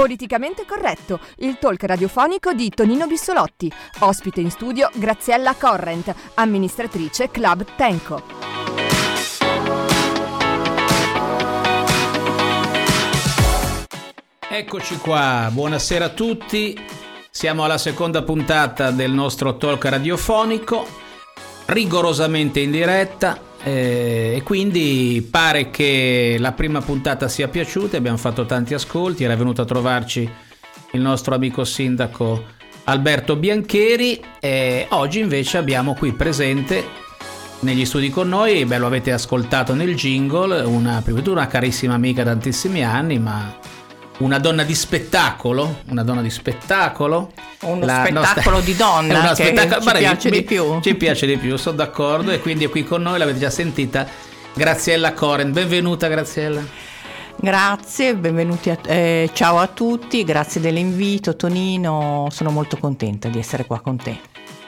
[0.00, 3.70] Politicamente corretto, il talk radiofonico di Tonino Bissolotti.
[3.98, 8.22] Ospite in studio Graziella Corrent, amministratrice Club Tenco.
[14.48, 16.82] Eccoci qua, buonasera a tutti.
[17.28, 20.86] Siamo alla seconda puntata del nostro talk radiofonico,
[21.66, 23.49] rigorosamente in diretta.
[23.62, 29.36] Eh, e quindi pare che la prima puntata sia piaciuta, abbiamo fatto tanti ascolti, era
[29.36, 30.28] venuto a trovarci
[30.92, 37.08] il nostro amico sindaco Alberto Biancheri e oggi invece abbiamo qui presente
[37.60, 42.30] negli studi con noi, beh lo avete ascoltato nel jingle, una, una carissima amica da
[42.30, 43.54] tantissimi anni, ma
[44.20, 47.32] una donna di spettacolo, una donna di spettacolo.
[47.62, 48.60] Uno la spettacolo nostra...
[48.60, 49.90] di donna che spettacolo...
[49.90, 50.80] ci piace mi, di più.
[50.80, 54.06] Ci piace di più, sono d'accordo e quindi è qui con noi, l'avete già sentita,
[54.54, 55.52] Graziella Coren.
[55.52, 56.62] Benvenuta Graziella.
[57.36, 63.64] Grazie, benvenuti a, eh, ciao a tutti, grazie dell'invito Tonino, sono molto contenta di essere
[63.64, 64.18] qua con te.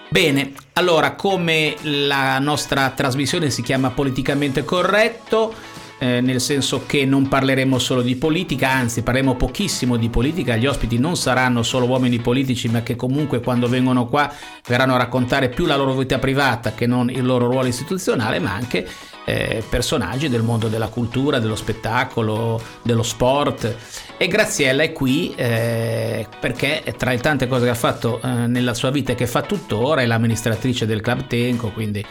[0.08, 5.54] Bene, allora come la nostra trasmissione si chiama Politicamente Corretto,
[6.02, 10.66] eh, nel senso che non parleremo solo di politica, anzi parleremo pochissimo di politica, gli
[10.66, 14.28] ospiti non saranno solo uomini politici, ma che comunque quando vengono qua
[14.66, 18.52] verranno a raccontare più la loro vita privata che non il loro ruolo istituzionale, ma
[18.52, 18.84] anche
[19.24, 23.72] eh, personaggi del mondo della cultura, dello spettacolo, dello sport.
[24.16, 28.74] E Graziella è qui eh, perché tra le tante cose che ha fatto eh, nella
[28.74, 32.04] sua vita e che fa tuttora è l'amministratrice del Club Tenco, quindi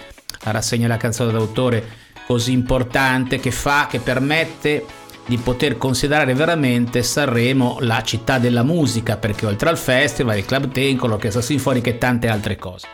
[0.44, 4.86] la rassegna della canzone d'autore così importante che fa, che permette
[5.26, 10.72] di poter considerare veramente Sanremo la città della musica, perché oltre al festival, il club
[10.72, 12.88] Tenco, l'orchestra sinfonica e tante altre cose.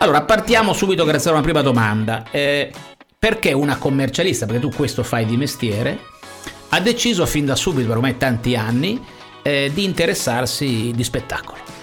[0.00, 2.24] Allora, partiamo subito grazie a una prima domanda.
[2.30, 2.70] Eh,
[3.18, 5.98] perché una commercialista, perché tu questo fai di mestiere,
[6.68, 9.02] ha deciso fin da subito, ormai tanti anni,
[9.40, 11.75] eh, di interessarsi di spettacolo?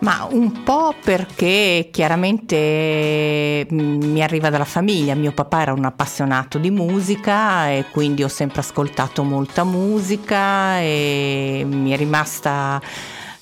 [0.00, 6.58] Ma un po' perché chiaramente mm, mi arriva dalla famiglia, mio papà era un appassionato
[6.58, 12.80] di musica e quindi ho sempre ascoltato molta musica e mi è rimasta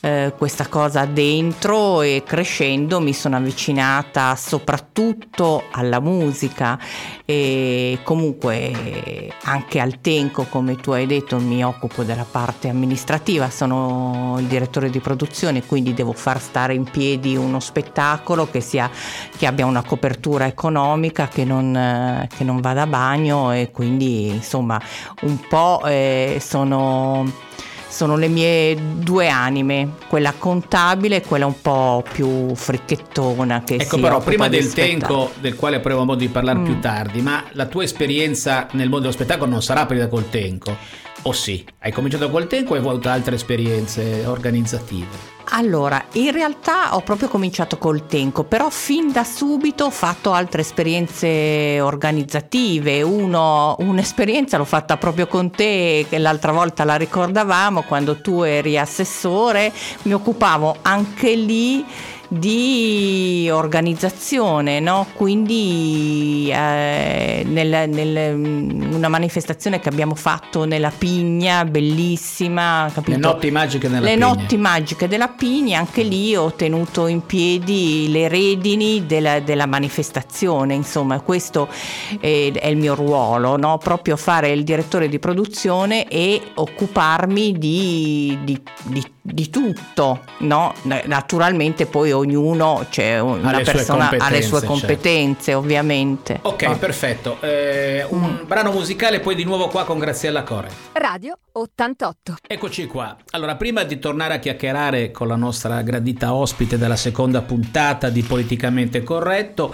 [0.05, 6.77] eh, questa cosa dentro e crescendo mi sono avvicinata soprattutto alla musica
[7.25, 14.35] e comunque anche al Tenco come tu hai detto mi occupo della parte amministrativa sono
[14.41, 18.91] il direttore di produzione quindi devo far stare in piedi uno spettacolo che, sia,
[19.37, 24.81] che abbia una copertura economica che non, che non vada a bagno e quindi insomma
[25.21, 27.51] un po' eh, sono
[27.93, 33.65] sono le mie due anime, quella contabile e quella un po' più fricchettona.
[33.65, 36.65] Che ecco, però, prima del Tenco, del quale avremo modo di parlare mm.
[36.65, 40.75] più tardi, ma la tua esperienza nel mondo dello spettacolo non sarà prima col Tenco,
[41.23, 41.63] o sì?
[41.81, 45.42] Hai cominciato col Tenco o hai avuto altre esperienze organizzative?
[45.55, 50.63] Allora, in realtà ho proprio cominciato col Tenco, però fin da subito ho fatto altre
[50.63, 53.03] esperienze organizzative.
[53.03, 58.79] Uno, un'esperienza l'ho fatta proprio con te, che l'altra volta la ricordavamo, quando tu eri
[58.79, 59.71] assessore,
[60.05, 61.85] mi occupavo anche lì
[62.33, 65.07] di organizzazione, no?
[65.13, 68.35] quindi eh, nel, nel,
[68.95, 72.91] una manifestazione che abbiamo fatto nella Pigna, bellissima.
[72.91, 73.19] Capito?
[73.19, 74.27] Le notti magiche della Le Pigna.
[74.27, 80.73] notti magiche della Pigna, anche lì ho tenuto in piedi le redini della, della manifestazione,
[80.73, 81.69] insomma questo
[82.19, 83.77] è, è il mio ruolo, no?
[83.77, 90.75] proprio fare il direttore di produzione e occuparmi di, di, di, di tutto, no?
[90.83, 94.75] naturalmente poi ognuno, cioè una persona ha le sue certo.
[94.75, 95.61] competenze certo.
[95.61, 96.41] ovviamente.
[96.43, 96.77] Ok, oh.
[96.77, 97.41] perfetto.
[97.41, 98.47] Eh, un mm.
[98.47, 100.69] brano musicale poi di nuovo qua con Graziella Core.
[100.93, 102.37] Radio 88.
[102.47, 103.17] Eccoci qua.
[103.31, 108.23] Allora, prima di tornare a chiacchierare con la nostra gradita ospite della seconda puntata di
[108.23, 109.73] Politicamente Corretto,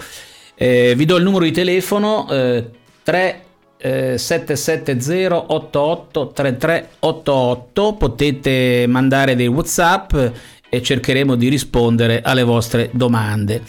[0.53, 2.69] eh, vi do il numero di telefono eh,
[3.01, 3.43] 3
[3.81, 10.13] eh, 770 88 3388 potete mandare dei whatsapp
[10.69, 13.61] e cercheremo di rispondere alle vostre domande.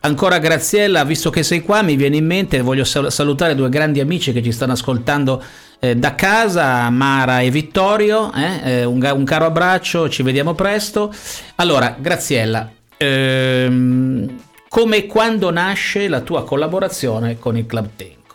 [0.00, 4.32] Ancora Graziella, visto che sei qua, mi viene in mente, voglio salutare due grandi amici
[4.32, 5.42] che ci stanno ascoltando
[5.80, 8.60] eh, da casa, Mara e Vittorio, eh?
[8.62, 11.12] Eh, un, un, caro abbraccio, ci vediamo presto.
[11.56, 14.38] Allora, Graziella, ehm,
[14.68, 18.25] come e quando nasce la tua collaborazione con il Club Tenco?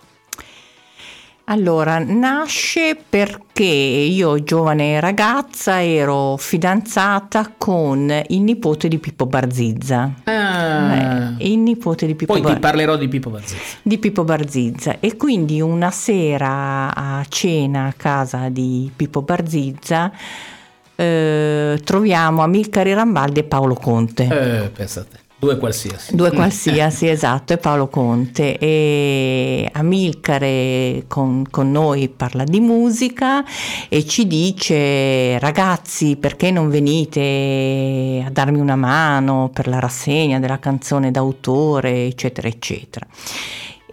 [1.51, 10.13] Allora, nasce perché io, giovane ragazza, ero fidanzata con il nipote di Pippo Barzizza.
[10.23, 11.35] Ah.
[11.37, 13.79] Eh, il nipote di Pippo Poi Bar- ti parlerò di Pippo Barzizza.
[13.81, 14.95] Di Pippo Barzizza.
[15.01, 20.09] E quindi una sera a cena a casa di Pippo Barzizza
[20.95, 24.23] eh, troviamo Amilcare Rambaldi e Paolo Conte.
[24.23, 25.19] Eh, pensate.
[25.41, 26.15] Due qualsiasi.
[26.15, 28.59] Due qualsiasi, esatto, e Paolo Conte.
[28.59, 33.43] E Amilcare con, con, noi parla di musica
[33.89, 40.59] e ci dice ragazzi perché non venite a darmi una mano per la rassegna della
[40.59, 43.07] canzone d'autore, eccetera, eccetera.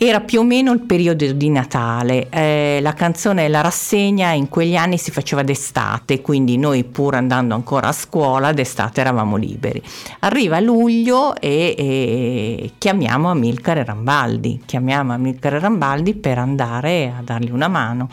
[0.01, 4.77] Era più o meno il periodo di Natale, eh, la canzone La rassegna in quegli
[4.77, 9.83] anni si faceva d'estate, quindi noi pur andando ancora a scuola d'estate eravamo liberi.
[10.21, 17.67] Arriva luglio e, e chiamiamo Amilcare Rambaldi, chiamiamo Amilcare Rambaldi per andare a dargli una
[17.67, 18.09] mano.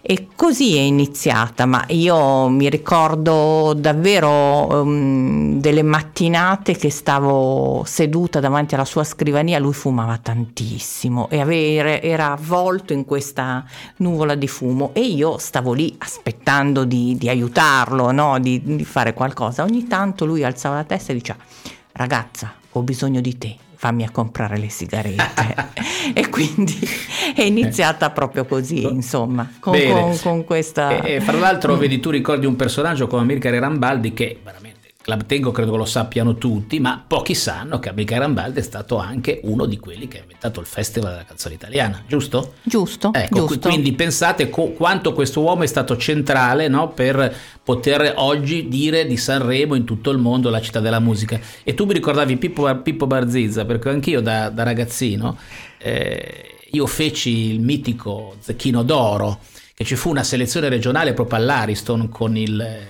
[0.00, 8.40] E così è iniziata, ma io mi ricordo davvero um, delle mattinate che stavo seduta
[8.40, 13.64] davanti alla sua scrivania, lui fumava tantissimo bellissimo e avere, era avvolto in questa
[13.96, 18.38] nuvola di fumo e io stavo lì aspettando di, di aiutarlo, no?
[18.38, 19.64] di, di fare qualcosa.
[19.64, 21.38] Ogni tanto lui alzava la testa e diceva
[21.92, 25.56] ragazza ho bisogno di te fammi a comprare le sigarette.
[26.14, 26.78] e quindi
[27.34, 31.00] è iniziata proprio così, insomma, con, con, con questa...
[31.00, 34.69] E, e, fra l'altro, vedi, tu ricordi un personaggio come Amilcare Rambaldi che veramente
[35.02, 38.98] Club Tango credo che lo sappiano tutti, ma pochi sanno che Amica Rambaldi è stato
[38.98, 42.54] anche uno di quelli che ha inventato il Festival della canzone italiana, giusto?
[42.62, 43.10] Giusto.
[43.14, 43.68] Ecco, giusto.
[43.70, 49.16] quindi pensate co- quanto questo uomo è stato centrale no, per poter oggi dire di
[49.16, 51.40] Sanremo in tutto il mondo la città della musica.
[51.62, 55.38] E tu mi ricordavi Pippo, Pippo Barzizza, perché anch'io da, da ragazzino,
[55.78, 59.38] eh, io feci il mitico Zecchino d'Oro,
[59.72, 62.86] che ci fu una selezione regionale proprio all'Ariston con il eh,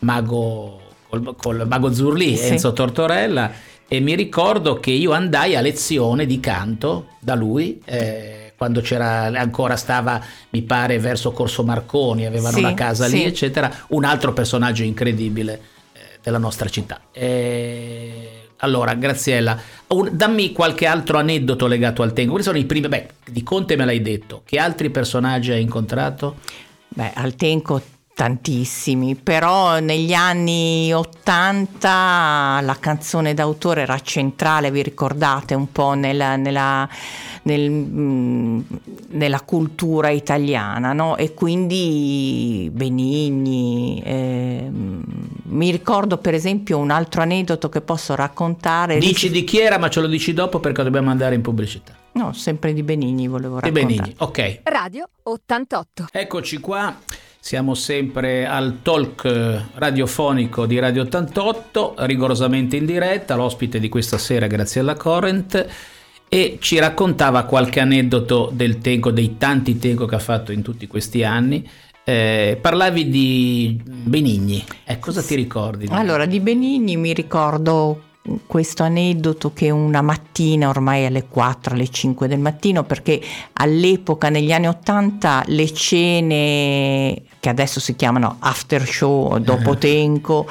[0.00, 0.82] mago
[1.22, 2.48] col, col Mago Zurli, sì.
[2.48, 3.50] Enzo Tortorella,
[3.86, 7.80] e mi ricordo che io andai a lezione di canto da lui.
[7.84, 13.16] Eh, quando c'era ancora stava mi pare verso Corso Marconi avevano sì, una casa sì.
[13.16, 15.60] lì eccetera un altro personaggio incredibile
[15.92, 22.30] eh, della nostra città eh, allora Graziella un, dammi qualche altro aneddoto legato al Tengo
[22.30, 26.36] quali sono i primi beh di Conte me l'hai detto che altri personaggi hai incontrato?
[26.88, 27.82] Beh, al Tenco
[28.14, 36.36] tantissimi, però negli anni 80 la canzone d'autore era centrale, vi ricordate, un po' nella,
[36.36, 36.88] nella,
[37.42, 38.60] nel, mm,
[39.08, 41.16] nella cultura italiana, no?
[41.16, 44.00] E quindi Benigni.
[44.04, 44.70] Eh,
[45.54, 48.98] mi ricordo per esempio un altro aneddoto che posso raccontare.
[48.98, 51.92] Dici di chi era, ma ce lo dici dopo perché dobbiamo andare in pubblicità.
[52.12, 53.86] No, sempre di Benigni volevo raccontare.
[53.86, 54.60] Di Benigni, ok.
[54.64, 56.06] Radio 88.
[56.12, 56.96] Eccoci qua.
[57.44, 64.46] Siamo sempre al talk radiofonico di Radio 88, rigorosamente in diretta, l'ospite di questa sera
[64.46, 65.66] Graziella Corrent
[66.26, 70.86] e ci raccontava qualche aneddoto del tengo, dei tanti tengo che ha fatto in tutti
[70.86, 71.68] questi anni.
[72.02, 75.86] Eh, parlavi di Benigni, eh, cosa ti ricordi?
[75.90, 78.04] Allora, di Benigni mi ricordo
[78.46, 83.20] questo aneddoto che una mattina, ormai alle 4, alle 5 del mattino, perché
[83.54, 90.46] all'epoca, negli anni 80, le cene che adesso si chiamano after show, dopo Tenco,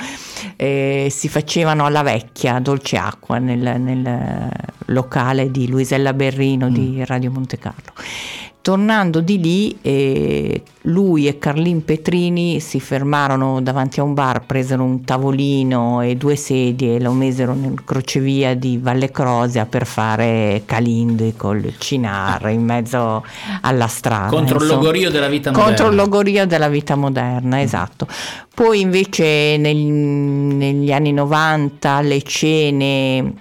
[0.56, 4.50] eh, si facevano alla vecchia, dolce acqua, nel, nel
[4.88, 6.74] locale di Luisella Berrino mm.
[6.74, 7.94] di Radio Monte Carlo.
[8.64, 14.84] Tornando di lì, eh, lui e Carlin Petrini si fermarono davanti a un bar, presero
[14.84, 20.62] un tavolino e due sedie e lo mesero nel crocevia di Valle Crosia per fare
[20.66, 23.26] calinde col cinar in mezzo
[23.60, 24.30] alla strada.
[24.30, 24.72] Contro insomma.
[24.72, 25.68] il logorio della vita moderna.
[25.68, 28.08] Contro il logorio della vita moderna, esatto.
[28.56, 33.34] Poi invece nel, negli anni 90 le cene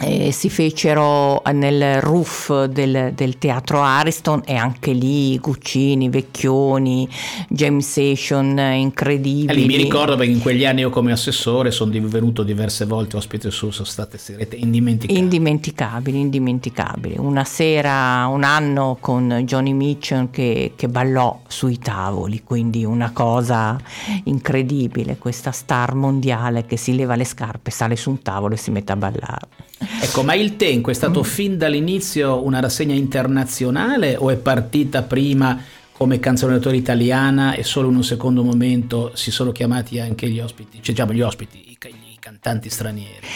[0.00, 7.08] eh, si fecero nel roof del, del, teatro Ariston e anche lì Guccini, Vecchioni,
[7.48, 9.46] Jam Session incredibili.
[9.48, 13.16] E lì mi ricordo perché in quegli anni io come assessore sono divenuto diverse volte
[13.16, 15.18] ospite su, sono state serate indimenticabili.
[15.18, 17.14] Indimenticabili, indimenticabili.
[17.18, 23.76] Una sera, un anno con Johnny Mitchell che, che ballò sui tavoli, quindi una cosa
[24.24, 28.70] incredibile, questa star mondiale che si leva le scarpe, sale su un tavolo e si
[28.70, 29.66] mette a ballare.
[30.00, 31.24] Ecco, ma il Tenco è stato mm.
[31.24, 35.60] fin dall'inizio una rassegna internazionale o è partita prima
[35.92, 40.76] come canzonatore italiana e solo in un secondo momento si sono chiamati anche gli ospiti,
[40.80, 43.26] cioè diciamo gli ospiti, i, i cantanti stranieri?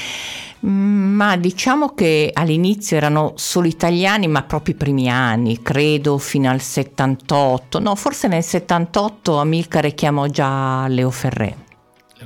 [0.65, 6.51] Mm, ma diciamo che all'inizio erano solo italiani, ma proprio i primi anni, credo fino
[6.51, 11.57] al 78, no, forse nel 78 Amilcare chiamò già Leo Ferré.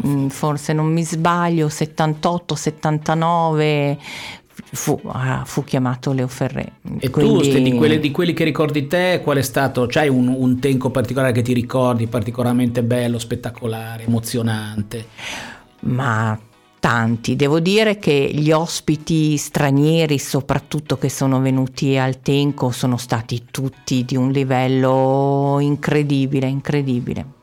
[0.05, 3.99] Mm, forse non mi sbaglio, 78, 79,
[4.73, 6.73] fu, ah, fu, chiamato Leo Ferré.
[6.99, 7.50] E Quindi...
[7.50, 9.87] tu, di, quelle, di, quelli che ricordi te, qual è stato?
[9.87, 15.07] C'hai un, un tenco particolare che ti ricordi, particolarmente bello, spettacolare, emozionante?
[15.81, 16.38] Ma
[16.81, 17.37] tanti.
[17.37, 24.05] Devo dire che gli ospiti stranieri, soprattutto che sono venuti al Tenco, sono stati tutti
[24.05, 27.35] di un livello incredibile, incredibile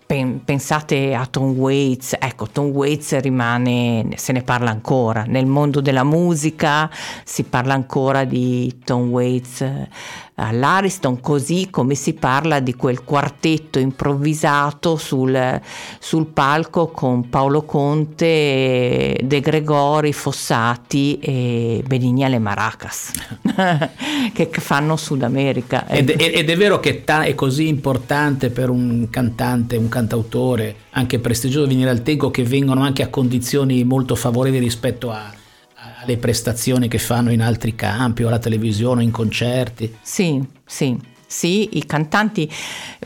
[0.44, 6.04] pensate a Tom Waits, ecco Tom Waits rimane, se ne parla ancora, nel mondo della
[6.04, 6.90] musica
[7.24, 9.66] si parla ancora di Tom Waits
[10.36, 15.62] all'Ariston, così come si parla di quel quartetto improvvisato sul,
[16.00, 23.12] sul palco con Paolo Conte, De Gregori, Fossati e Benigni alle Maracas,
[24.34, 25.88] che fanno Sud America.
[25.88, 31.20] Ed, ed, è vero che ta- è così importante per un cantante, un cantautore, anche
[31.20, 35.42] prestigioso venire al Tenco, che vengono anche a condizioni molto favorevoli rispetto a
[36.04, 39.98] alle prestazioni che fanno in altri campi o alla televisione o in concerti.
[40.02, 41.12] Sì, sì.
[41.26, 42.48] Sì, i cantanti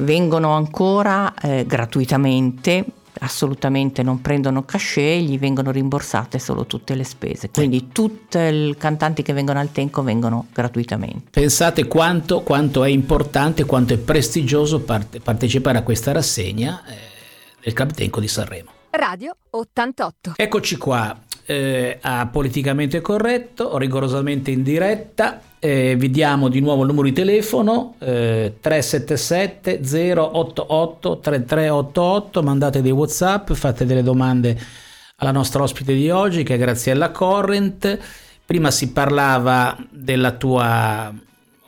[0.01, 2.83] vengono ancora eh, gratuitamente,
[3.19, 7.49] assolutamente non prendono cachet, gli vengono rimborsate solo tutte le spese.
[7.49, 11.29] Quindi tutti i cantanti che vengono al Tenco vengono gratuitamente.
[11.29, 16.95] Pensate quanto, quanto è importante, quanto è prestigioso parte, partecipare a questa rassegna eh,
[17.61, 18.71] del Club Tenco di Sanremo.
[18.89, 20.33] Radio 88.
[20.35, 25.41] Eccoci qua eh, a Politicamente Corretto, rigorosamente in diretta.
[25.59, 32.91] Eh, vi diamo di nuovo il numero di telefono eh, 377 088 3388 mandate dei
[32.91, 34.55] whatsapp fate delle domande
[35.15, 37.97] alla nostra ospite di oggi che è Graziella Corrent.
[38.45, 41.11] Prima si parlava della tua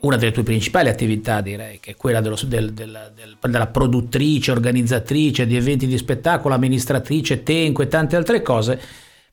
[0.01, 4.51] una delle tue principali attività direi che è quella dello, del, del, del, della produttrice
[4.51, 8.79] organizzatrice di eventi di spettacolo amministratrice tenco e tante altre cose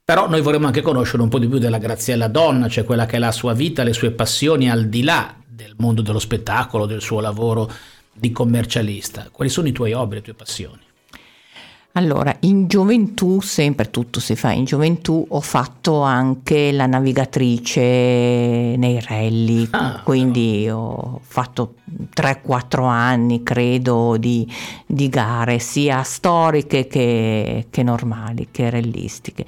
[0.06, 3.16] però noi vorremmo anche conoscere un po' di più della Graziella donna, cioè quella che
[3.16, 7.00] è la sua vita, le sue passioni al di là del mondo dello spettacolo, del
[7.00, 7.68] suo lavoro
[8.12, 9.30] di commercialista.
[9.32, 10.85] Quali sono i tuoi hobby, le tue passioni?
[11.96, 17.80] Allora, in gioventù, sempre tutto si fa in gioventù, ho fatto anche la navigatrice
[18.76, 20.76] nei rally, ah, quindi no.
[20.76, 21.76] ho fatto
[22.14, 24.46] 3-4 anni, credo, di,
[24.84, 29.46] di, gare, sia storiche che, che normali, che rallistiche.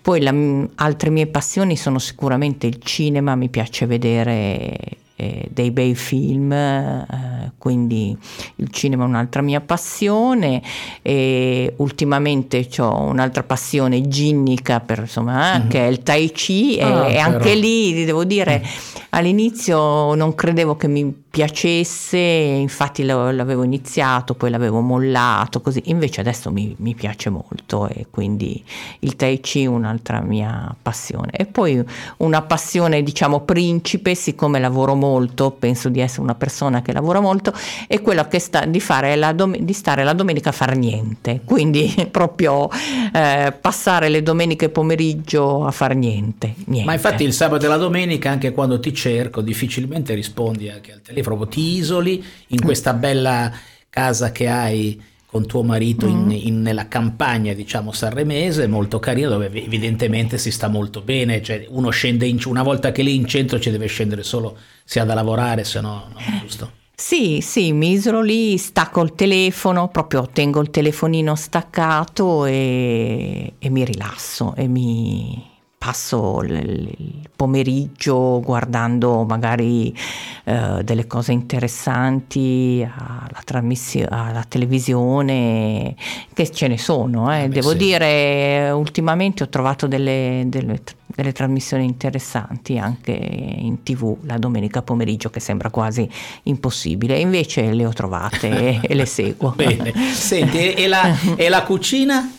[0.00, 0.34] Poi la,
[0.76, 4.78] altre mie passioni sono sicuramente il cinema, mi piace vedere
[5.20, 8.16] eh, dei bei film, eh, quindi
[8.56, 10.62] il cinema è un'altra mia passione
[11.02, 15.68] e ultimamente ho un'altra passione ginnica per, insomma, mm-hmm.
[15.68, 19.02] che è il Tai Chi ah, e, e anche lì devo dire mm.
[19.10, 25.80] all'inizio non credevo che mi piacesse, infatti l'avevo iniziato, poi l'avevo mollato, così.
[25.86, 28.62] Invece adesso mi, mi, piace molto e quindi
[28.98, 31.30] il Tai Chi è un'altra mia passione.
[31.32, 31.82] E poi
[32.18, 37.54] una passione, diciamo, principe, siccome lavoro molto, penso di essere una persona che lavora molto,
[37.86, 41.40] è quella che sta, di, fare la dom- di stare la domenica a far niente.
[41.46, 42.68] Quindi proprio
[43.14, 46.84] eh, passare le domeniche pomeriggio a far niente, niente.
[46.84, 51.00] Ma infatti il sabato e la domenica, anche quando ti cerco, difficilmente rispondi anche al
[51.00, 53.52] telefono proprio ti isoli in questa bella
[53.88, 56.30] casa che hai con tuo marito in, mm.
[56.30, 61.90] in, nella campagna, diciamo, sanremese, molto carina, dove evidentemente si sta molto bene, cioè uno
[61.90, 65.14] scende in, una volta che lì in centro ci deve scendere solo se ha da
[65.14, 66.72] lavorare, se no, no giusto?
[66.96, 73.70] Sì, sì, mi isolo lì, stacco il telefono, proprio tengo il telefonino staccato e, e
[73.70, 75.48] mi rilasso e mi,
[75.82, 79.96] passo il pomeriggio guardando magari
[80.44, 85.94] eh, delle cose interessanti alla, trasmissio- alla televisione,
[86.34, 87.34] che ce ne sono.
[87.34, 87.48] Eh.
[87.48, 87.76] Devo sì.
[87.78, 95.30] dire, ultimamente ho trovato delle, delle, delle, trasmissioni interessanti anche in tv la domenica pomeriggio,
[95.30, 96.06] che sembra quasi
[96.42, 99.54] impossibile, invece le ho trovate e, le seguo.
[99.56, 99.94] Bene.
[100.12, 102.34] Senti, e la, e la cucina?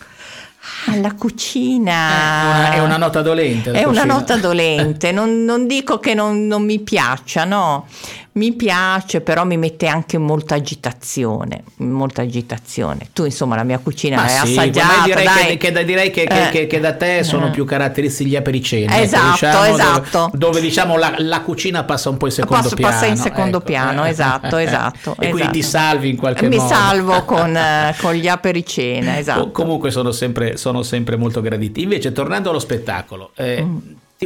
[0.87, 1.91] Alla cucina.
[1.91, 3.71] È una, è una nota dolente.
[3.71, 7.87] È una nota dolente, non, non dico che non, non, mi piaccia, no,
[8.33, 13.09] mi piace, però mi mette anche molta agitazione, molta agitazione.
[13.11, 15.57] Tu insomma la mia cucina Ma è sì, assaggiata, direi dai.
[15.57, 16.49] Che, che, direi che, eh.
[16.49, 17.49] che, che, da te sono eh.
[17.49, 18.85] più caratteristici gli apericeni.
[18.85, 20.17] Ecco, esatto, diciamo, esatto.
[20.31, 22.93] Dove, dove diciamo la, la, cucina passa un po' in secondo Posso, piano.
[22.93, 23.65] Passa in secondo ecco.
[23.65, 24.57] piano, esatto, esatto.
[24.57, 25.29] e esatto.
[25.29, 26.69] quindi ti salvi in qualche mi modo.
[26.69, 29.51] Mi salvo con, eh, con, gli apericena, esatto.
[29.51, 31.81] Comunque sono sempre, sono sempre molto graditi.
[31.81, 33.77] Invece tornando allo spettacolo, eh, mm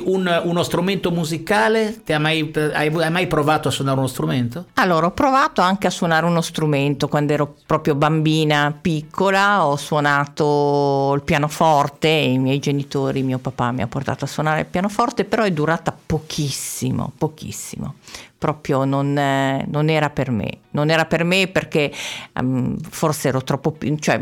[0.03, 2.01] Un, uno strumento musicale?
[2.05, 4.65] Hai mai, hai, hai, mai, provato a suonare uno strumento?
[4.73, 9.65] Allora, ho provato anche a suonare uno strumento quando ero proprio bambina piccola.
[9.65, 14.65] Ho suonato il pianoforte, i miei genitori, mio papà mi ha portato a suonare il
[14.65, 17.95] pianoforte, però è durata pochissimo, pochissimo.
[18.37, 20.57] Proprio non, eh, non era per me.
[20.71, 21.89] Non era per me perché
[22.33, 23.77] um, forse ero troppo.
[23.97, 24.19] Cioè,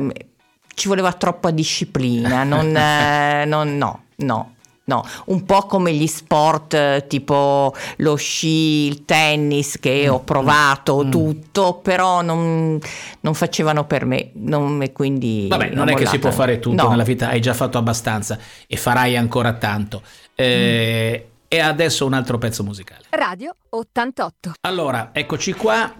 [0.75, 2.43] ci voleva troppa disciplina.
[2.43, 4.52] Non, eh, non, no, no
[4.85, 10.11] No, un po' come gli sport eh, tipo lo sci, il tennis che mm.
[10.11, 11.09] ho provato mm.
[11.09, 12.77] tutto, però non,
[13.21, 14.31] non, facevano per me.
[14.33, 16.89] Non, quindi Vabbè, non è che si può fare tutto no.
[16.89, 18.37] nella vita, hai già fatto abbastanza
[18.67, 20.01] e farai ancora tanto.
[20.35, 21.31] Eh, mm.
[21.47, 23.03] E adesso un altro pezzo musicale.
[23.11, 24.53] Radio 88.
[24.61, 25.93] Allora, eccoci qua.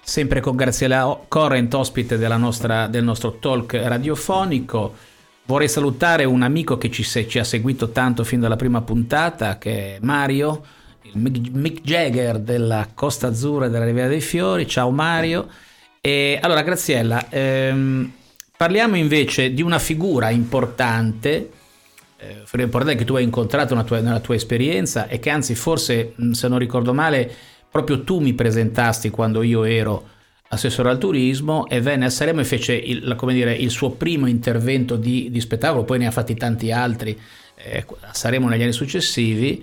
[0.00, 4.94] Sempre con Graziella Corrent, ospite nostra, del nostro talk radiofonico.
[5.44, 9.96] Vorrei salutare un amico che ci, ci, ha seguito tanto fin dalla prima puntata, che
[9.96, 10.62] è Mario,
[11.02, 14.66] il Mick Jagger della Costa Azzurra della Riviera dei Fiori.
[14.66, 15.48] Ciao Mario.
[16.00, 18.12] E allora, Graziella, ehm,
[18.56, 21.50] parliamo invece di una figura importante,
[22.16, 26.48] eh, importante che tu hai incontrato tua, nella tua esperienza e che anzi forse, se
[26.48, 27.30] non ricordo male,
[27.70, 30.08] proprio tu mi presentasti quando io ero
[30.52, 34.96] assessore al turismo e venne a Sanremo e fece il, dire, il suo primo intervento
[34.96, 37.18] di, di, spettacolo, poi ne ha fatti tanti altri
[37.54, 39.62] eh, a Sanremo negli anni successivi,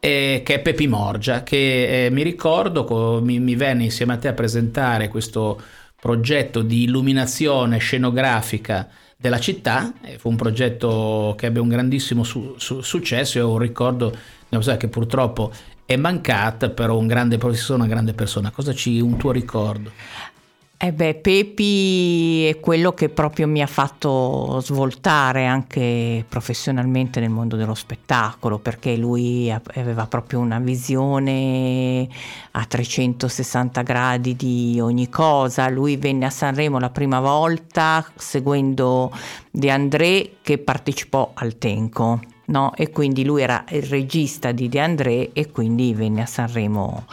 [0.00, 2.84] eh, che è Pepi Morgia, che eh, mi ricordo
[3.22, 5.60] mi, mi, venne insieme a te a presentare questo
[6.00, 12.80] progetto di illuminazione scenografica della città, fu un progetto che ebbe un grandissimo su, su,
[12.80, 14.14] successo e ho un ricordo
[14.78, 15.52] che purtroppo
[15.86, 18.50] è mancata, però un grande professore, una grande persona.
[18.50, 19.92] Cosa ci un tuo ricordo?
[20.78, 27.56] Eh beh, Pepi è quello che proprio mi ha fatto svoltare anche professionalmente nel mondo
[27.56, 32.06] dello spettacolo, perché lui aveva proprio una visione
[32.50, 35.70] a 360 gradi di ogni cosa.
[35.70, 39.10] Lui venne a Sanremo la prima volta seguendo
[39.50, 42.72] De André che partecipò al Tenco no?
[42.74, 47.06] e quindi lui era il regista di De André e quindi venne a Sanremo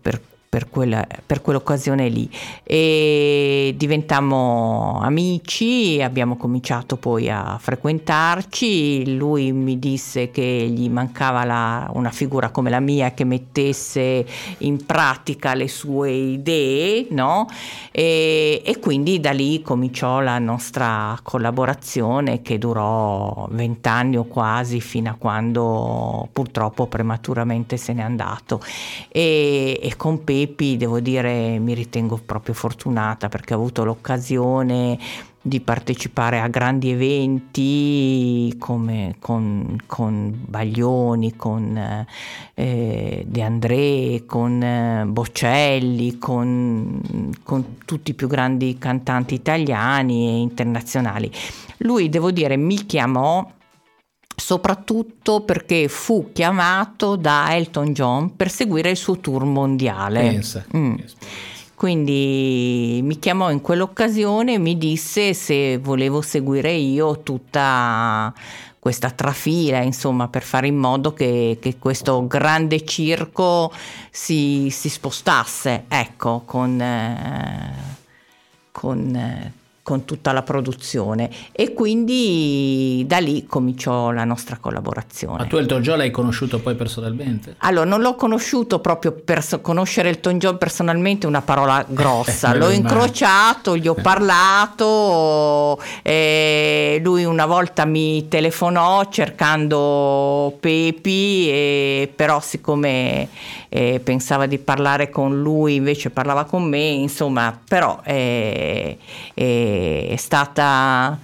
[0.00, 2.28] per per, quella, per quell'occasione lì.
[2.64, 11.88] E diventammo amici, abbiamo cominciato poi a frequentarci, lui mi disse che gli mancava la,
[11.94, 14.26] una figura come la mia che mettesse
[14.58, 17.46] in pratica le sue idee, no?
[17.92, 25.10] e, e quindi da lì cominciò la nostra collaborazione che durò vent'anni o quasi fino
[25.10, 28.60] a quando purtroppo prematuramente se n'è andato.
[29.08, 34.98] E, e Pedro Pepi devo dire mi ritengo proprio fortunata perché ho avuto l'occasione
[35.42, 42.06] di partecipare a grandi eventi come con, con Baglioni, con
[42.54, 47.00] eh, De André, con eh, Bocelli, con,
[47.42, 51.30] con tutti i più grandi cantanti italiani e internazionali.
[51.78, 53.46] Lui, devo dire, mi chiamò
[54.40, 60.20] soprattutto perché fu chiamato da Elton John per seguire il suo tour mondiale.
[60.20, 60.64] Pensa.
[60.76, 60.94] Mm.
[61.74, 68.34] Quindi mi chiamò in quell'occasione e mi disse se volevo seguire io tutta
[68.78, 73.72] questa trafila, insomma, per fare in modo che, che questo grande circo
[74.10, 77.74] si, si spostasse, ecco, con, eh,
[78.72, 79.52] con eh,
[79.90, 85.38] con tutta la produzione e quindi da lì cominciò la nostra collaborazione.
[85.38, 87.56] Ma tu Elton John l'hai conosciuto poi personalmente?
[87.58, 92.54] Allora, non l'ho conosciuto proprio per conoscere Elton John personalmente, è una parola grossa.
[92.54, 103.28] l'ho incrociato, gli ho parlato, lui una volta mi telefonò cercando Pepi, e, però siccome
[103.68, 108.00] eh, pensava di parlare con lui, invece parlava con me, insomma, però
[110.08, 111.18] è stata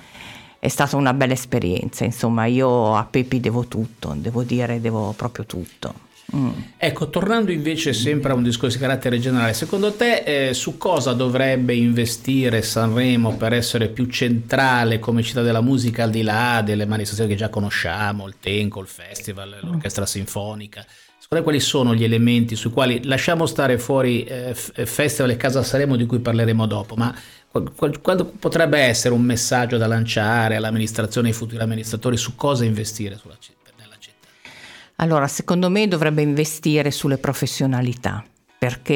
[0.58, 5.44] è stata una bella esperienza, insomma, io a Pepi devo tutto, devo dire, devo proprio
[5.44, 6.04] tutto.
[6.34, 6.50] Mm.
[6.76, 11.12] Ecco, tornando invece sempre a un discorso di carattere generale, secondo te eh, su cosa
[11.12, 16.84] dovrebbe investire Sanremo per essere più centrale come città della musica al di là delle
[16.84, 20.84] manifestazioni che già conosciamo, il Tenco, il Festival, l'Orchestra Sinfonica?
[21.20, 25.96] Secondo quali sono gli elementi sui quali lasciamo stare fuori eh, Festival e Casa Saremo
[25.96, 27.12] di cui parleremo dopo, ma
[28.02, 33.16] quando potrebbe essere un messaggio da lanciare all'amministrazione e ai futuri amministratori su cosa investire
[33.16, 33.36] sulla
[33.78, 34.28] nella città?
[34.96, 38.24] Allora, secondo me dovrebbe investire sulle professionalità
[38.58, 38.94] perché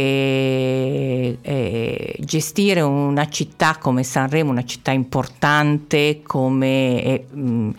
[1.42, 7.03] eh, gestire una città come Sanremo, una città importante come...
[7.03, 7.75] Eh, mh,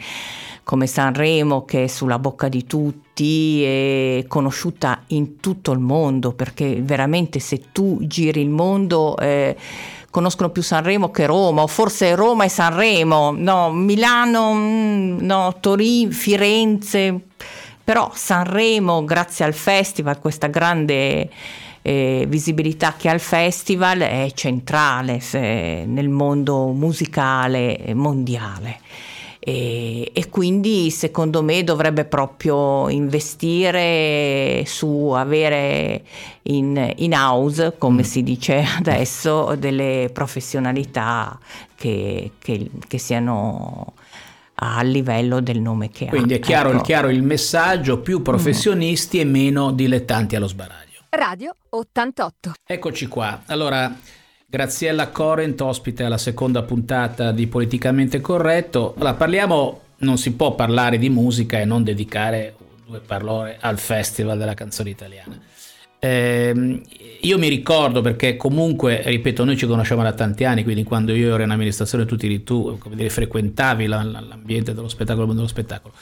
[0.63, 6.81] come Sanremo che è sulla bocca di tutti e conosciuta in tutto il mondo perché
[6.81, 9.55] veramente se tu giri il mondo eh,
[10.11, 16.11] conoscono più Sanremo che Roma o forse Roma e Sanremo, no, Milano, mm, no, Torino,
[16.11, 17.19] Firenze,
[17.83, 21.29] però Sanremo grazie al festival, questa grande
[21.81, 28.79] eh, visibilità che ha il festival è centrale se, nel mondo musicale mondiale.
[29.43, 36.03] E, e, quindi secondo me dovrebbe proprio investire su avere
[36.43, 38.05] in, in house, come mm.
[38.05, 41.39] si dice adesso, delle professionalità
[41.75, 43.93] che, che, che siano
[44.63, 46.17] a livello del nome che Quindi ha.
[46.17, 46.81] Quindi è chiaro, ecco.
[46.83, 49.21] chiaro, il messaggio, più professionisti mm.
[49.21, 50.99] e meno dilettanti allo sbaraglio.
[51.09, 52.53] Radio 88.
[52.63, 53.41] Eccoci qua.
[53.47, 53.91] Allora,
[54.51, 58.95] Graziella Corrent, ospite alla seconda puntata di Politicamente Corretto.
[58.97, 64.37] Allora, parliamo, non si può parlare di musica e non dedicare due parole al Festival
[64.37, 65.39] della canzone italiana.
[65.99, 66.81] Eh,
[67.21, 71.33] io mi ricordo perché comunque, ripeto, noi ci conosciamo da tanti anni, quindi quando io
[71.33, 75.93] ero in amministrazione tu, come dire, frequentavi l'ambiente dello spettacolo, il mondo dello spettacolo.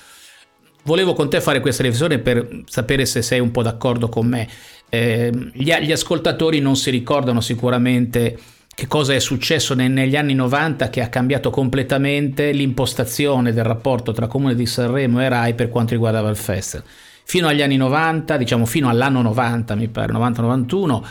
[0.82, 4.48] Volevo con te fare questa riflessione per sapere se sei un po' d'accordo con me.
[4.90, 8.38] Eh, gli, gli, ascoltatori non si ricordano sicuramente
[8.74, 14.14] che cosa è successo ne, negli anni 90 che ha cambiato completamente l'impostazione del rapporto
[14.14, 16.86] tra Comune di Sanremo e RAI per quanto riguardava il festival.
[17.26, 21.04] Fino agli anni 90, diciamo fino all'anno 90, mi pare, 90-91,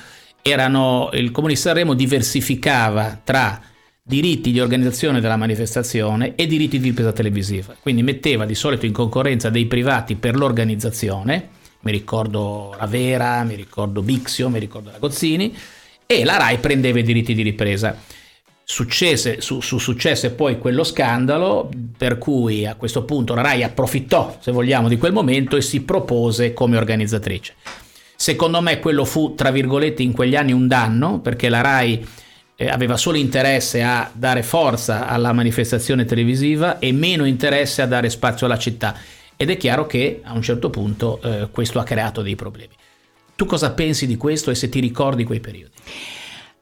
[0.42, 3.60] erano, il Comune di Sanremo diversificava tra
[4.02, 7.76] diritti di organizzazione della manifestazione e diritti di ripresa televisiva.
[7.78, 14.02] Quindi metteva di solito in concorrenza dei privati per l'organizzazione, mi ricordo Ravera, mi ricordo
[14.02, 15.56] Bixio, mi ricordo Ragozzini,
[16.06, 17.96] e la RAI prendeva i diritti di ripresa.
[18.64, 24.36] Successe, su, su, successe poi quello scandalo per cui a questo punto la RAI approfittò,
[24.40, 27.54] se vogliamo, di quel momento e si propose come organizzatrice.
[28.14, 32.06] Secondo me quello fu, tra virgolette, in quegli anni un danno, perché la RAI
[32.56, 38.10] eh, aveva solo interesse a dare forza alla manifestazione televisiva e meno interesse a dare
[38.10, 38.94] spazio alla città
[39.40, 42.74] ed è chiaro che a un certo punto eh, questo ha creato dei problemi.
[43.36, 45.70] Tu cosa pensi di questo e se ti ricordi quei periodi?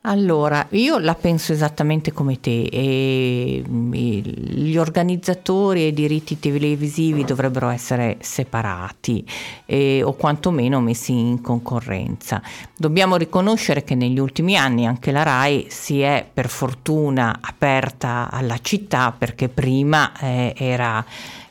[0.03, 2.65] Allora, io la penso esattamente come te.
[2.65, 9.25] E mm, gli organizzatori e i diritti televisivi dovrebbero essere separati
[9.65, 12.43] e, o quantomeno messi in concorrenza.
[12.77, 18.59] Dobbiamo riconoscere che negli ultimi anni anche la RAI si è per fortuna aperta alla
[18.61, 21.05] città perché prima eh, era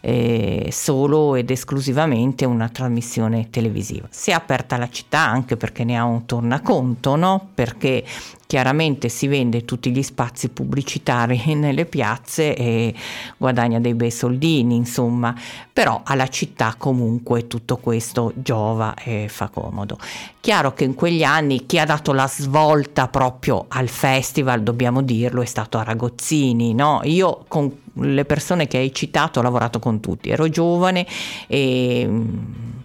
[0.08, 4.08] eh, solo ed esclusivamente una trasmissione televisiva.
[4.12, 7.50] Si è aperta la città anche perché ne ha un tornaconto, no?
[7.56, 8.04] perché
[8.46, 12.94] chiaramente si vende tutti gli spazi pubblicitari nelle piazze e
[13.36, 15.34] guadagna dei bei soldini, insomma,
[15.74, 19.98] però alla città comunque tutto questo giova e fa comodo.
[20.40, 25.42] Chiaro che in quegli anni chi ha dato la svolta proprio al festival, dobbiamo dirlo,
[25.42, 27.02] è stato Aragozzini, no?
[27.06, 31.06] Io con le persone che hai citato ho lavorato con tutti, ero giovane
[31.48, 32.38] e mm,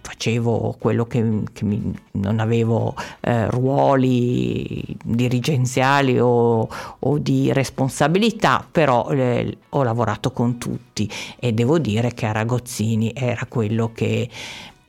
[0.02, 6.68] facevo quello che, che mi, non avevo eh, ruoli dirigenziali o,
[6.98, 13.46] o, di responsabilità, però eh, ho lavorato con tutti e devo dire che Aragozzini era
[13.48, 14.28] quello che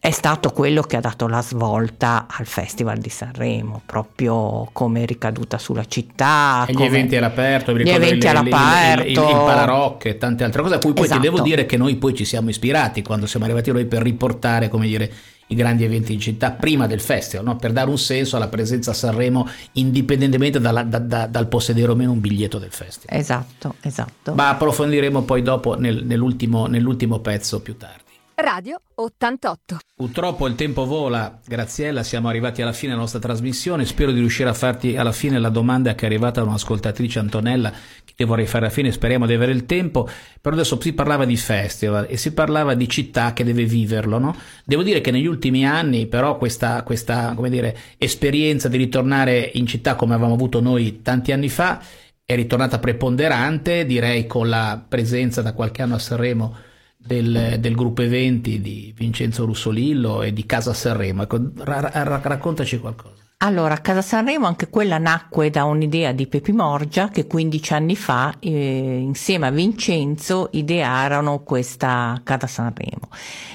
[0.04, 5.60] è stato quello che ha dato la svolta al Festival di Sanremo, proprio come ricaduta
[5.60, 6.66] sulla città.
[6.68, 9.04] E gli eventi all'aperto, gli eventi il, all'aperto.
[9.04, 11.22] Il, il, il Pararock e tante altre cose, a cui poi esatto.
[11.22, 14.70] ti devo dire che noi poi ci siamo ispirati quando siamo arrivati noi per riportare,
[14.70, 15.14] come dire,
[15.46, 17.56] i grandi eventi in città prima del festival, no?
[17.58, 21.96] per dare un senso alla presenza a Sanremo indipendentemente dalla, da, da, dal possedere o
[21.96, 23.20] meno un biglietto del festival.
[23.20, 24.34] Esatto, esatto.
[24.34, 28.10] Ma approfondiremo poi dopo nel, nell'ultimo, nell'ultimo pezzo più tardi.
[28.36, 29.78] Radio 88.
[29.96, 34.50] Purtroppo il tempo vola, Graziella, siamo arrivati alla fine della nostra trasmissione, spero di riuscire
[34.50, 37.72] a farti alla fine la domanda che è arrivata da un'ascoltatrice Antonella
[38.16, 40.08] che vorrei fare alla fine, speriamo di avere il tempo,
[40.40, 44.36] però adesso si parlava di festival e si parlava di città che deve viverlo, no?
[44.64, 49.96] Devo dire che negli ultimi anni però questa, questa dire, esperienza di ritornare in città
[49.96, 51.82] come avevamo avuto noi tanti anni fa
[52.24, 56.70] è ritornata preponderante, direi con la presenza da qualche anno a Sanremo
[57.04, 61.24] del, del, gruppo eventi di Vincenzo Russolillo e di Casa Sanremo.
[61.24, 63.24] Ecco, ra- ra- raccontaci qualcosa.
[63.44, 68.36] Allora, Casa Sanremo anche quella nacque da un'idea di Pepi Morgia che 15 anni fa
[68.40, 73.10] eh, insieme a Vincenzo idearono questa Casa Sanremo.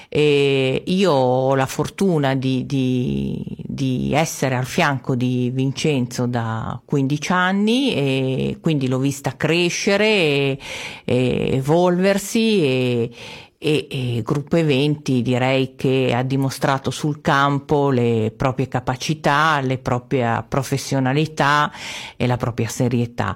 [0.08, 7.32] E io ho la fortuna di, di, di, essere al fianco di Vincenzo da 15
[7.32, 10.58] anni e quindi l'ho vista crescere e,
[11.04, 13.10] e evolversi e,
[13.58, 20.44] e, e Gruppo Eventi direi che ha dimostrato sul campo le proprie capacità, le proprie
[20.46, 21.72] professionalità
[22.16, 23.34] e la propria serietà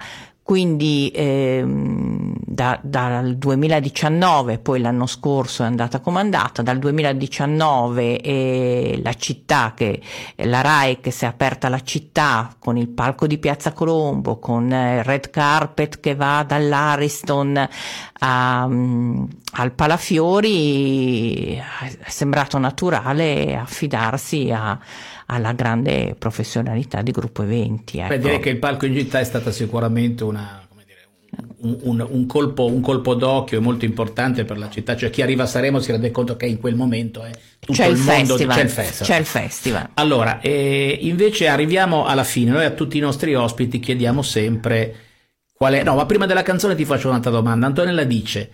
[0.50, 9.14] quindi ehm, da, dal 2019, poi l'anno scorso è andata comandata, dal 2019 eh, la
[9.14, 10.02] città, che,
[10.38, 14.66] la RAI che si è aperta la città con il palco di Piazza Colombo, con
[14.66, 17.68] il eh, red carpet che va dall'Ariston
[18.18, 24.76] a, um, al Palafiori, è sembrato naturale affidarsi a,
[25.30, 27.98] alla grande professionalità di gruppo eventi.
[27.98, 28.08] Ecco.
[28.08, 30.66] Beh, direi che il palco in città è stata sicuramente una,
[31.60, 35.44] un, un, un, colpo, un, colpo, d'occhio molto importante per la città, cioè chi arriva
[35.44, 38.36] a Saremo si rende conto che in quel momento è tutto c'è il, il mondo,
[38.36, 39.08] festival, c'è il festival.
[39.08, 39.88] C'è il festival.
[39.94, 44.94] Allora, eh, invece arriviamo alla fine, noi a tutti i nostri ospiti chiediamo sempre
[45.52, 45.84] qual è...
[45.84, 47.66] No, ma prima della canzone ti faccio un'altra domanda.
[47.66, 48.50] Antonella dice...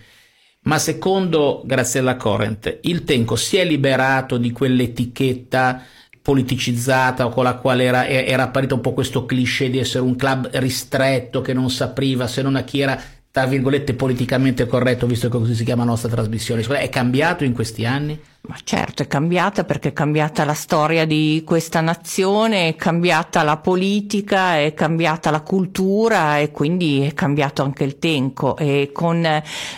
[0.59, 5.81] Ma secondo Graziella Corrent, il Tenco si è liberato di quell'etichetta
[6.27, 10.17] politicizzata o con la quale era, era apparito un po' questo cliché di essere un
[10.17, 15.29] club ristretto che non sapriva se non a chi era tra virgolette politicamente corretto visto
[15.29, 18.19] che così si chiama la nostra trasmissione è cambiato in questi anni?
[18.47, 23.57] Ma certo, è cambiata perché è cambiata la storia di questa nazione, è cambiata la
[23.57, 28.55] politica, è cambiata la cultura e quindi è cambiato anche il tempo.
[28.55, 29.27] E con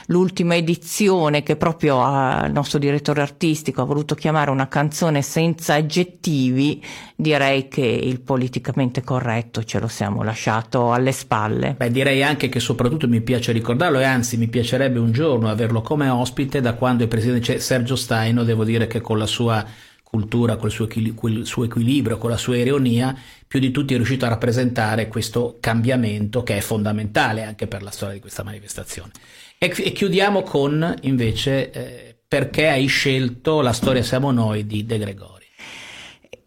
[0.05, 6.84] l'ultima edizione che proprio il nostro direttore artistico ha voluto chiamare una canzone senza aggettivi,
[7.19, 11.75] direi che il politicamente corretto ce lo siamo lasciato alle spalle.
[11.77, 15.82] Beh, direi anche che soprattutto mi piace ricordarlo e anzi mi piacerebbe un giorno averlo
[15.82, 19.65] come ospite da quando il presidente Sergio Staino devo dire che con la sua
[20.01, 23.13] cultura, col suo, quel suo equilibrio, con la sua ironia,
[23.45, 27.91] più di tutti è riuscito a rappresentare questo cambiamento che è fondamentale anche per la
[27.91, 29.12] storia di questa manifestazione.
[29.58, 34.97] E, e chiudiamo con invece eh, perché hai scelto La storia siamo noi di De
[34.97, 35.38] Gregori.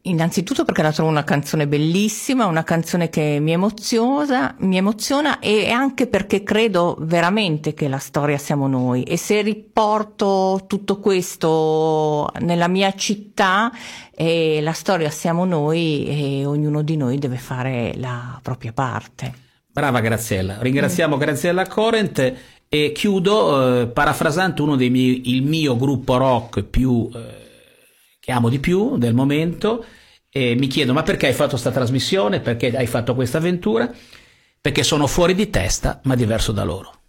[0.04, 5.70] Innanzitutto perché la trovo una canzone bellissima, una canzone che mi emoziona, mi emoziona e
[5.70, 12.66] anche perché credo veramente che la storia siamo noi e se riporto tutto questo nella
[12.66, 13.70] mia città
[14.12, 19.32] eh, la storia siamo noi e ognuno di noi deve fare la propria parte.
[19.70, 21.20] Brava Graziella, ringraziamo mm.
[21.20, 22.34] Graziella Corrent
[22.68, 27.08] e chiudo eh, parafrasando uno dei miei, il mio gruppo rock più...
[27.14, 27.40] Eh,
[28.22, 29.84] che amo di più del momento
[30.30, 33.92] e mi chiedo ma perché hai fatto questa trasmissione, perché hai fatto questa avventura?
[34.60, 37.01] Perché sono fuori di testa ma diverso da loro.